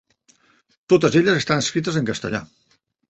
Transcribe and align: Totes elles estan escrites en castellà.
Totes 0.93 1.17
elles 1.21 1.37
estan 1.41 1.61
escrites 1.65 2.01
en 2.01 2.09
castellà. 2.09 2.41